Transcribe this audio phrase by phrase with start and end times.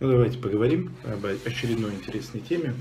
[0.00, 2.72] Ну, давайте поговорим об очередной интересной теме.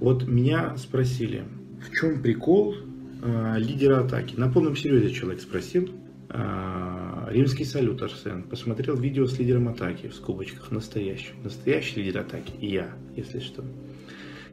[0.00, 1.44] Вот меня спросили,
[1.80, 2.74] в чем прикол
[3.22, 4.34] э, лидера атаки?
[4.34, 5.88] На полном серьезе человек спросил.
[6.30, 8.42] Э, римский салют, Арсен.
[8.42, 11.34] Посмотрел видео с лидером атаки, в скобочках, настоящий.
[11.44, 12.52] Настоящий лидер атаки.
[12.60, 13.64] И я, если что.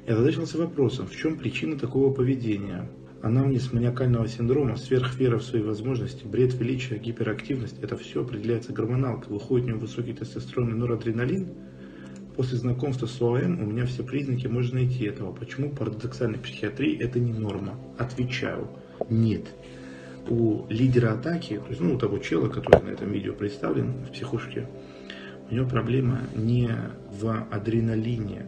[0.06, 2.88] Я задачился вопросом, в чем причина такого поведения?
[3.26, 9.34] Анамнез маниакального синдрома, сверхвера в свои возможности, бред величия, гиперактивность– это все определяется гормоналкой.
[9.34, 11.48] Выходит у него высокий тестостерон и норадреналин.
[12.36, 15.34] После знакомства с ОАМ у меня все признаки можно найти этого.
[15.34, 17.80] Почему парадоксальной психиатрии это не норма?
[17.98, 18.68] Отвечаю,
[19.10, 19.56] нет.
[20.30, 24.12] У лидера атаки, то есть ну, у того чела, который на этом видео представлен в
[24.12, 24.70] психушке,
[25.50, 26.70] у него проблема не
[27.10, 28.46] в адреналине,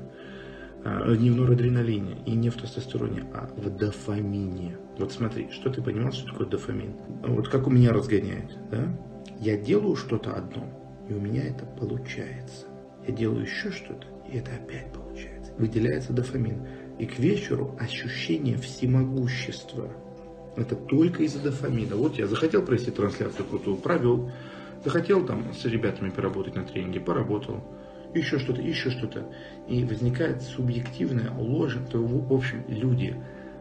[1.18, 4.78] не в норадреналине и не в тестостероне, а в дофамине.
[4.98, 6.94] Вот смотри, что ты понимал, что такое дофамин?
[7.24, 8.88] Вот как у меня разгоняет, да?
[9.40, 10.66] Я делаю что-то одно,
[11.10, 12.66] и у меня это получается.
[13.08, 15.54] Я делаю еще что-то, и это опять получается.
[15.58, 16.68] Выделяется дофамин.
[17.00, 19.90] И к вечеру ощущение всемогущества.
[20.56, 21.96] Это только из-за дофамина.
[21.96, 24.32] Вот я захотел провести трансляцию крутую, провел.
[24.84, 27.64] Захотел там с ребятами поработать на тренинге, поработал
[28.18, 29.26] еще что-то, еще что-то.
[29.68, 31.78] И возникает субъективная ложь.
[31.92, 33.16] То, в общем, люди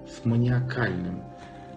[0.08, 1.22] с маниакальным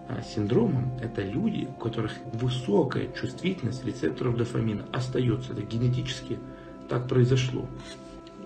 [0.08, 5.52] а, синдромом– это люди, у которых высокая чувствительность рецепторов дофамина остается.
[5.52, 6.38] Это генетически
[6.88, 7.68] так произошло.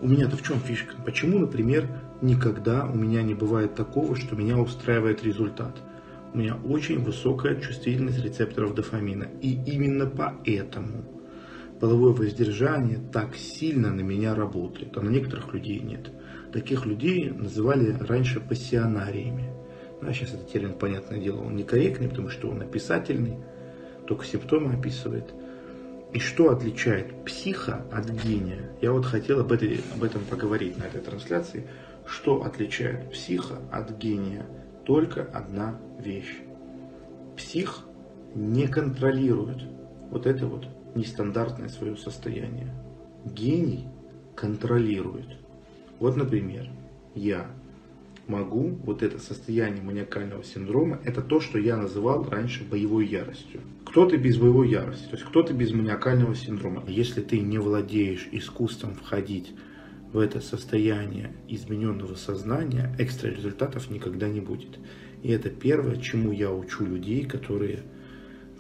[0.01, 0.95] У меня-то в чем фишка?
[1.05, 1.89] Почему, например,
[2.21, 5.77] никогда у меня не бывает такого, что меня устраивает результат?
[6.35, 9.29] У меня очень высокая чувствительность рецепторов дофамина.
[9.41, 11.05] И именно поэтому
[11.85, 16.11] половое воздержание так сильно на меня работает, а на некоторых людей нет.
[16.51, 19.51] Таких людей называли раньше пассионариями.
[20.01, 23.37] А сейчас этот термин, понятное дело, он некорректный, потому что он описательный,
[24.07, 25.35] только симптомы описывает.
[26.15, 28.71] И что отличает психа от гения?
[28.81, 31.69] Я вот хотел об, этой, об этом поговорить на этой трансляции.
[32.07, 34.47] Что отличает психа от гения?
[34.87, 36.39] Только одна вещь.
[37.37, 37.81] Псих
[38.35, 39.65] не контролирует
[40.11, 42.73] вот это вот нестандартное свое состояние.
[43.25, 43.87] Гений
[44.35, 45.29] контролирует.
[45.99, 46.69] Вот, например,
[47.15, 47.47] я
[48.27, 53.61] могу, вот это состояние маниакального синдрома, это то, что я называл раньше боевой яростью.
[53.85, 56.83] Кто-то без боевой ярости, то есть кто-то без маниакального синдрома.
[56.89, 59.53] Если ты не владеешь искусством входить
[60.13, 64.79] в это состояние измененного сознания, экстра результатов никогда не будет.
[65.23, 67.83] И это первое, чему я учу людей, которые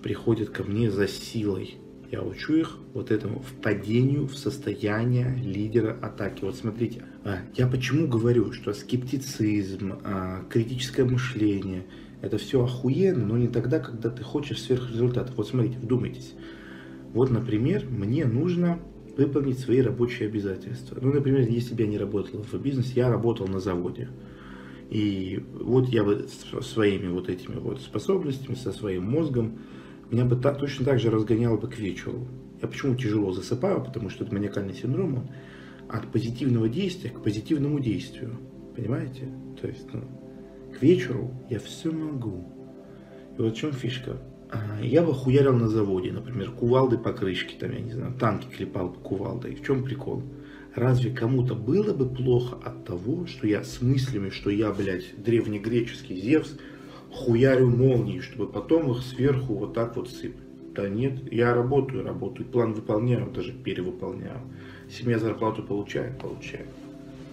[0.03, 1.77] приходят ко мне за силой
[2.15, 6.45] я учу их вот этому впадению в состояние лидера атаки.
[6.45, 11.87] Вот смотрите, а, я почему говорю, что скептицизм, а, критическое мышление,
[12.23, 15.37] это все охуенно, но не тогда, когда ты хочешь сверхрезультатов.
[15.37, 16.35] Вот смотрите, вдумайтесь.
[17.13, 18.79] Вот, например, мне нужно
[19.17, 20.97] выполнить свои рабочие обязательства.
[21.01, 24.09] Ну, например, если бы я не работал в бизнесе, я работал на заводе.
[24.89, 26.29] И вот я бы
[26.61, 29.59] своими вот этими вот способностями, со своим мозгом
[30.15, 32.27] меня бы так, точно так же разгоняло бы к вечеру.
[32.63, 33.83] Я почему тяжело засыпаю?
[33.83, 35.29] Потому что это маниакальный синдром, он
[35.89, 38.39] от позитивного действия к позитивному действию.
[38.77, 39.29] Понимаете?
[39.61, 40.03] То есть, ну,
[40.77, 42.49] к вечеру я все могу.
[43.37, 44.19] И вот в чем фишка.
[44.51, 48.47] А, я бы хуярил на заводе, например, кувалды по крышке, там, я не знаю, танки
[48.47, 49.57] клепал по кувалдой.
[49.57, 50.23] В чем прикол?
[50.75, 56.21] Разве кому-то было бы плохо от того, что я с мыслями, что я, блядь, древнегреческий
[56.21, 56.57] Зевс,
[57.15, 60.45] хуярю молнии, чтобы потом их сверху вот так вот сыпать.
[60.75, 64.41] Да нет, я работаю, работаю, план выполняю, даже перевыполняю.
[64.91, 66.67] Семья зарплату получает, получает.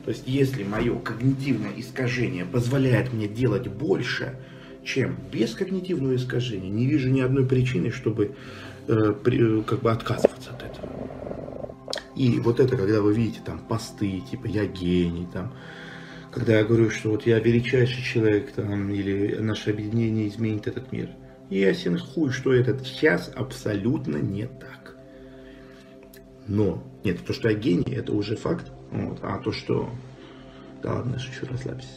[0.06, 4.36] То есть, если мое когнитивное искажение позволяет мне делать больше,
[4.84, 8.36] чем без когнитивного искажения, не вижу ни одной причины, чтобы
[8.88, 10.90] э, при, э, как бы отказываться от этого.
[12.16, 15.54] И вот это, когда вы видите там посты, типа я гений, там
[16.32, 21.10] когда я говорю, что вот я величайший человек там, или наше объединение изменит этот мир.
[21.50, 24.96] Ясен хуй, что это сейчас абсолютно не так.
[26.48, 28.72] Но, нет, то, что я гений, это уже факт.
[28.92, 29.90] Вот, а то, что...
[30.82, 31.90] Да ладно, шучу, расслабься.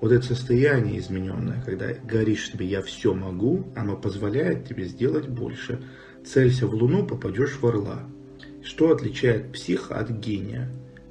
[0.00, 5.82] Вот это состояние измененное, когда говоришь себе «я все могу», оно позволяет тебе сделать больше.
[6.24, 8.00] Целься в Луну, попадешь в Орла.
[8.62, 10.70] Что отличает психа от гения?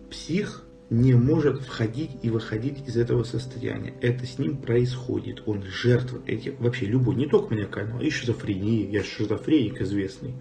[0.10, 3.94] Псих не может входить и выходить из этого состояния.
[4.02, 5.44] Это с ним происходит.
[5.46, 8.90] Он жертва этих, вообще любой, не только маниакального, и шизофрении.
[8.90, 10.36] Я шизофреник известный.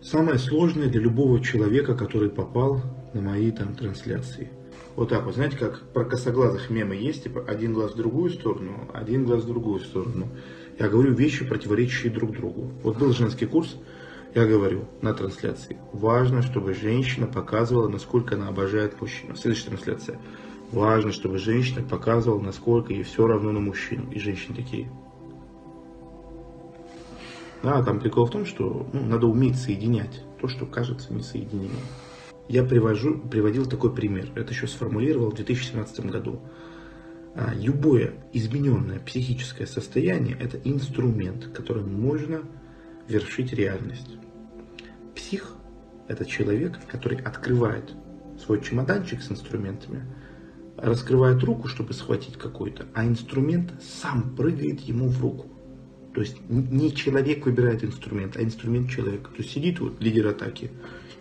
[0.00, 2.80] Самое сложное для любого человека, который попал
[3.12, 4.50] на мои там трансляции.
[4.94, 8.88] Вот так вот, знаете, как про косоглазых мемы есть, типа один глаз в другую сторону,
[8.92, 10.28] один глаз в другую сторону.
[10.78, 12.70] Я говорю вещи, противоречащие друг другу.
[12.84, 13.76] Вот был женский курс,
[14.34, 19.34] Я говорю на трансляции, важно, чтобы женщина показывала, насколько она обожает мужчину.
[19.34, 20.18] Следующая трансляция.
[20.70, 24.10] Важно, чтобы женщина показывала, насколько ей все равно на мужчину.
[24.12, 24.90] И женщины такие.
[27.62, 31.80] Да, там прикол в том, что ну, надо уметь соединять то, что кажется несоединимым.
[32.48, 34.28] Я привожу, приводил такой пример.
[34.34, 36.40] Это еще сформулировал в 2017 году.
[37.34, 42.42] А, любое измененное психическое состояние– это инструмент, которым можно
[43.08, 44.16] вершить реальность.
[45.14, 45.54] Псих–
[46.08, 47.92] это человек, который открывает
[48.38, 50.04] свой чемоданчик с инструментами,
[50.76, 55.48] раскрывает руку, чтобы схватить какой-то, а инструмент сам прыгает ему в руку.
[56.14, 59.30] То есть не человек выбирает инструмент, а инструмент человека.
[59.30, 60.70] То есть сидит вот лидер атаки,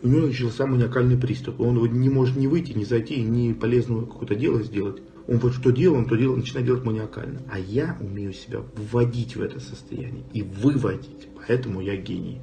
[0.01, 1.59] у него начался маниакальный приступ.
[1.59, 5.01] Он не может не выйти, не зайти, ни полезного какое-то дело сделать.
[5.27, 7.41] Он вот что делал, он то делал, начинает делать маниакально.
[7.51, 11.27] А я умею себя вводить в это состояние и выводить.
[11.35, 12.39] Поэтому я гений.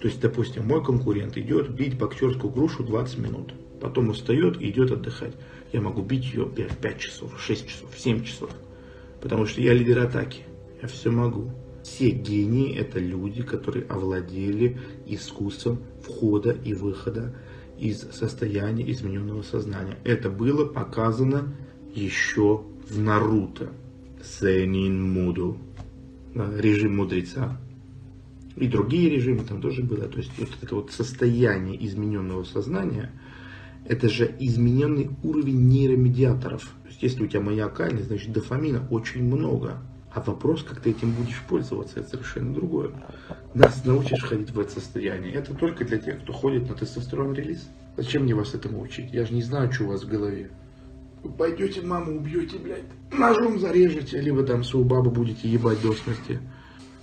[0.00, 3.54] То есть, допустим, мой конкурент идет бить боксерскую грушу 20 минут.
[3.80, 5.34] Потом устает и идет отдыхать.
[5.72, 8.50] Я могу бить ее 5, 5 часов, 6 часов, 7 часов.
[9.22, 10.42] Потому что я лидер атаки.
[10.82, 11.50] Я все могу.
[11.82, 17.34] Все гении– это люди, которые овладели искусством входа и выхода
[17.78, 19.96] из состояния измененного сознания.
[20.04, 21.54] Это было показано
[21.96, 23.70] еще в Наруто.
[24.22, 25.56] Сенин Муду.
[26.34, 27.58] Режим мудреца.
[28.56, 30.06] И другие режимы там тоже было.
[30.08, 33.12] То есть вот это вот состояние измененного сознания,
[33.86, 36.62] это же измененный уровень нейромедиаторов.
[36.82, 39.78] То есть если у тебя маниакальный, значит дофамина очень много.
[40.12, 42.90] А вопрос, как ты этим будешь пользоваться, это совершенно другое.
[43.52, 45.34] Нас научишь ходить в это состояние.
[45.34, 47.68] Это только для тех, кто ходит на тестостерон релиз.
[47.96, 49.12] Зачем мне вас этому учить?
[49.12, 50.50] Я же не знаю, что у вас в голове.
[51.36, 56.40] Пойдете маму убьете, блядь, ножом зарежете, либо там свою бабу будете ебать до смерти.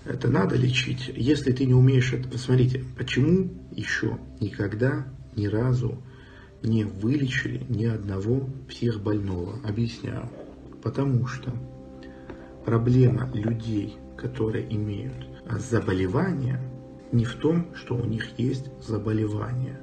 [0.06, 1.12] Это надо лечить.
[1.16, 2.28] Если ты не умеешь это...
[2.28, 6.02] Посмотрите, почему еще никогда, ни разу
[6.62, 9.60] не вылечили ни одного психбольного?
[9.64, 10.30] Объясняю.
[10.82, 11.52] Потому что
[12.66, 15.28] проблема людей, которые имеют
[15.60, 16.60] заболевания,
[17.12, 19.80] не в том, что у них есть заболевание.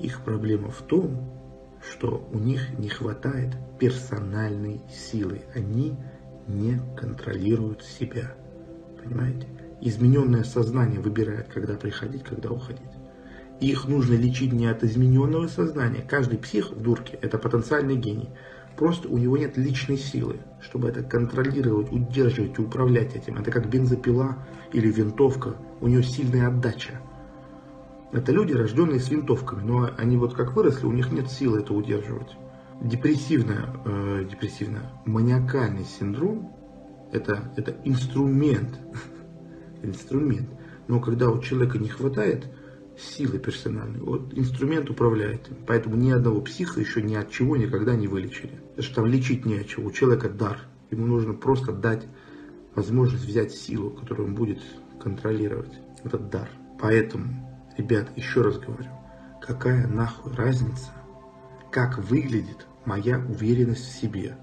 [0.00, 1.35] Их проблема в том,
[1.90, 5.42] что у них не хватает персональной силы.
[5.54, 5.96] Они
[6.48, 8.34] не контролируют себя.
[9.02, 9.46] Понимаете?
[9.80, 12.80] Измененное сознание выбирает, когда приходить, когда уходить.
[13.60, 16.04] их нужно лечить не от измененного сознания.
[16.06, 18.30] Каждый псих в дурке– это потенциальный гений.
[18.76, 23.38] Просто у него нет личной силы, чтобы это контролировать, удерживать и управлять этим.
[23.38, 24.36] Это как бензопила
[24.72, 25.56] или винтовка.
[25.80, 27.00] У него сильная отдача.
[28.12, 31.74] Это люди, рожденные с винтовками, но они вот как выросли, у них нет силы это
[31.74, 32.36] удерживать.
[32.80, 36.52] Депрессивная, э, депрессивная, маниакальный синдром
[37.12, 38.78] это, это инструмент,
[39.82, 40.48] инструмент.
[40.88, 42.46] Но когда у человека не хватает
[42.98, 45.56] силы персональной, вот инструмент управляет им.
[45.66, 48.60] Поэтому ни одного психа еще ни от чего никогда не вылечили.
[48.70, 49.86] Потому что там лечить не от чего.
[49.86, 50.58] У человека дар.
[50.90, 52.06] Ему нужно просто дать
[52.74, 54.60] возможность взять силу, которую он будет
[55.00, 55.72] контролировать.
[56.04, 56.48] Этот дар.
[56.80, 58.90] Поэтому Ребят, еще раз говорю,
[59.40, 60.90] какая нахуй разница,
[61.70, 64.36] как выглядит моя уверенность в себе.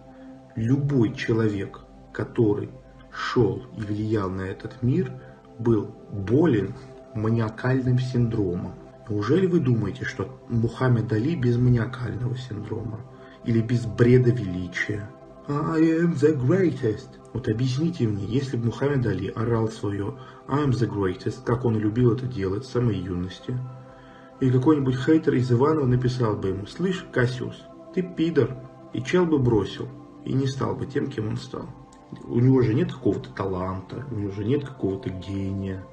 [0.56, 1.80] Любой человек,
[2.12, 2.70] который
[3.12, 5.12] шел и влиял на этот мир,
[5.58, 6.76] был болен
[7.16, 8.76] маниакальным синдромом.
[9.10, 13.02] Неужели вы думаете, что Мухаммед Али без маниакального синдрома?
[13.46, 15.10] Или без бреда величия?
[15.46, 17.20] I am the greatest.
[17.34, 21.78] Вот объясните мне, если бы Мухаммед Али орал свое I am the greatest, как он
[21.78, 23.58] любил это делать с самой юности,
[24.40, 27.62] и какой-нибудь хейтер из Иванова написал бы ему, слышь, Кассиус,
[27.94, 28.56] ты пидор,
[28.94, 29.90] и чел бы бросил,
[30.24, 31.68] и не стал бы тем, кем он стал.
[32.24, 35.86] У него же нет какого-то таланта, у него же нет какого-то гения.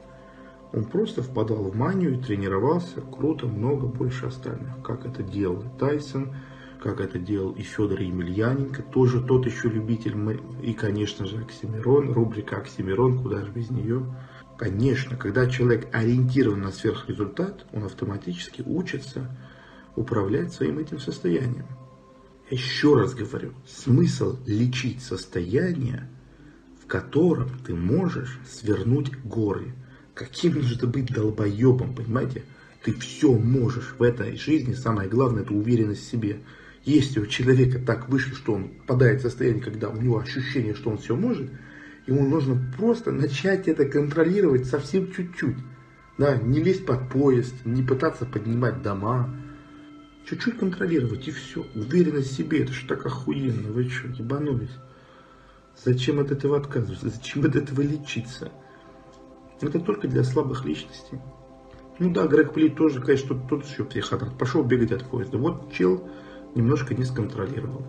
[0.72, 6.36] Он просто впадал в манию и тренировался круто, много больше остальных, как это делал Тайсон,
[6.82, 10.16] как это делал и Федор Емельяненко, тоже тот еще любитель,
[10.62, 14.04] и, конечно же, Оксимирон, рубрика Оксимирон, куда же без нее.
[14.58, 19.30] Конечно, когда человек ориентирован на сверхрезультат, он автоматически учится
[19.96, 21.66] управлять своим этим состоянием.
[22.50, 26.08] Еще раз говорю, смысл лечить состояние,
[26.82, 29.74] в котором ты можешь свернуть горы.
[30.14, 32.42] Каким нужно быть долбоебом, понимаете?
[32.82, 36.40] Ты все можешь в этой жизни, самое главное, это уверенность в себе.
[36.84, 40.90] Если у человека так вышло, что он попадает в состояние, когда у него ощущение, что
[40.90, 41.50] он все может,
[42.06, 45.56] ему нужно просто начать это контролировать совсем чуть-чуть.
[46.16, 49.34] Да, не лезть под поезд, не пытаться поднимать дома.
[50.28, 51.66] Чуть-чуть контролировать и все.
[51.74, 53.72] Уверенность в себе, это же так охуенно.
[53.72, 54.70] Вы что, ебанулись?
[55.82, 57.08] Зачем от этого отказываться?
[57.08, 58.52] Зачем от этого лечиться?
[59.60, 61.18] Это только для слабых личностей.
[61.98, 64.38] Ну да, Грег Плит тоже, конечно, тот, еще психопат.
[64.38, 65.38] Пошел бегать от поезда.
[65.38, 66.08] Вот чел
[66.54, 67.82] немножко не сконтролировал.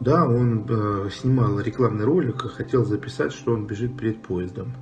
[0.00, 4.74] Да, он э, снимал рекламный ролик и хотел записать, что он бежит перед поездом.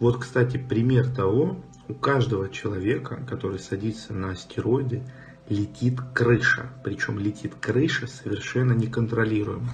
[0.00, 1.56] Вот, кстати, пример того,
[1.88, 5.02] у каждого человека, который садится на стероиды,
[5.48, 6.70] летит крыша.
[6.82, 9.70] Причем летит крыша совершенно неконтролируемо.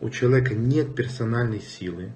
[0.00, 2.12] У человека нет персональной силы.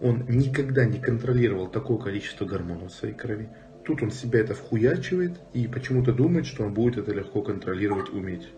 [0.00, 3.50] Он никогда не контролировал такое количество гормонов в своей крови.
[3.84, 8.48] Тут он себя это вхуячивает и почему-то думает, что он будет это легко контролировать, уметь.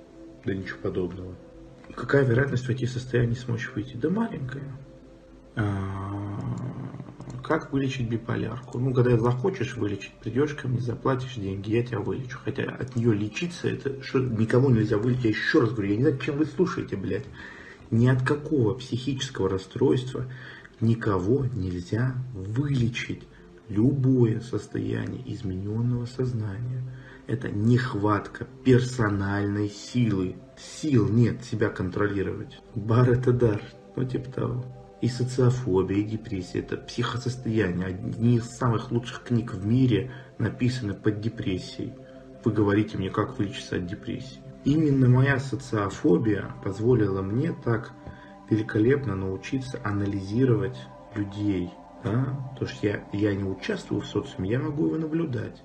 [0.44, 1.34] Да ничего подобного.
[1.94, 3.96] Какая вероятность войти в состояние смочь выйти?
[3.96, 4.64] Да маленькая.
[5.56, 6.38] А,
[7.42, 8.78] как вылечить биполярку?
[8.78, 12.38] Ну, когда захочешь вылечить, придешь ко мне, заплатишь деньги, я тебя вылечу.
[12.42, 15.24] Хотя от нее лечиться, это что, никому нельзя вылечить.
[15.24, 17.26] Я еще раз говорю, я не знаю, чем вы слушаете, блядь.
[17.90, 20.24] Ни от какого психического расстройства
[20.80, 23.24] никого нельзя вылечить.
[23.68, 26.82] Любое состояние измененного сознания–
[27.30, 30.34] это нехватка персональной силы.
[30.58, 32.60] Сил нет себя контролировать.
[32.74, 33.62] Бар– это дар,
[33.94, 34.64] ну типа того.
[35.00, 37.86] И социофобия, и депрессия– это психосостояние.
[37.86, 41.94] Одни из самых лучших книг в мире написаны под депрессией.
[42.44, 44.42] Вы говорите мне, как вылечиться от депрессии.
[44.64, 47.92] Именно моя социофобия позволила мне так
[48.50, 50.78] великолепно научиться анализировать
[51.14, 51.70] людей.
[52.02, 52.50] Да?
[52.54, 55.62] Потому что я, я не участвую в социуме, я могу его наблюдать.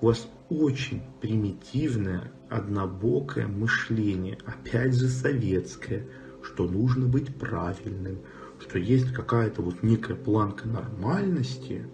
[0.00, 6.06] У вас очень примитивное, однобокое мышление, опять же советское,
[6.42, 8.18] что нужно быть правильным,
[8.60, 11.86] что есть какая-то вот некая планка нормальности,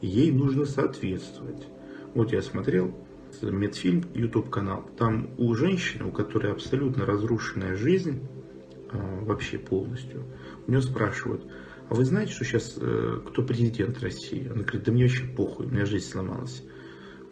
[0.00, 1.68] и ей нужно соответствовать.
[2.14, 2.94] Вот я смотрел
[3.42, 8.22] медфильм, YouTube канал, там у женщины, у которой абсолютно разрушенная жизнь,
[8.90, 10.24] а, вообще полностью,
[10.66, 11.46] у нее спрашивают,
[11.88, 14.48] а вы знаете, что сейчас э, кто президент России?
[14.48, 16.64] Она говорит, да мне вообще похуй, у меня жизнь сломалась.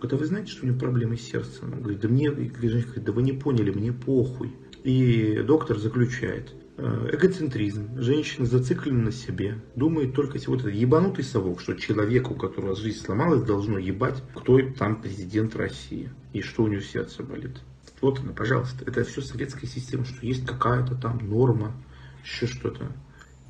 [0.04, 1.72] Говорит, а вы знаете, что у нее проблемы с сердцем?
[1.72, 4.52] Он говорит, да мне, да вы не поняли, мне похуй.
[4.82, 8.00] И доктор заключает, Э, эгоцентризм.
[8.00, 12.98] Женщина зациклена на себе, думает только вот этот ебанутый совок, что человеку, у которого жизнь
[12.98, 17.60] сломалась, должно ебать, кто там президент России и что у него сердце болит.
[18.00, 18.84] Вот она, пожалуйста.
[18.86, 21.76] Это все советская система, что есть какая-то там норма,
[22.24, 22.90] еще что-то.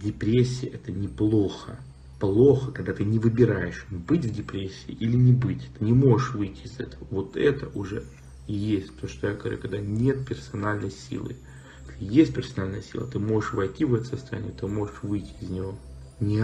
[0.02, 1.78] Депрессия это неплохо.
[2.20, 5.68] Плохо, когда ты не выбираешь, быть в депрессии или не быть.
[5.78, 7.06] Ты не можешь выйти из этого.
[7.10, 8.04] Вот это уже
[8.46, 11.36] есть то, что я говорю, когда нет персональной силы
[11.98, 15.78] есть персональная сила, ты можешь войти в это состояние, ты можешь выйти из него.
[16.20, 16.42] Не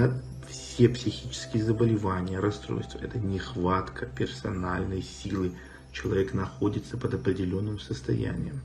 [0.49, 5.53] все психические заболевания, расстройства, это нехватка персональной силы.
[5.93, 8.61] Человек находится под определенным состоянием.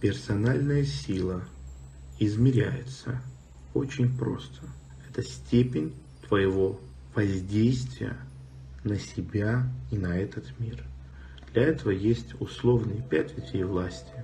[0.00, 1.44] Персональная сила
[2.18, 3.22] измеряется
[3.74, 4.62] очень просто.
[5.08, 5.94] Это степень
[6.26, 6.80] твоего
[7.14, 8.16] воздействия
[8.82, 10.84] на себя и на этот мир.
[11.52, 14.14] Для этого есть условные пять ветвей власти.